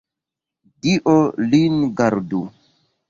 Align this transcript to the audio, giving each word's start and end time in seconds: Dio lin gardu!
Dio 0.87 1.13
lin 1.53 1.77
gardu! 2.01 2.41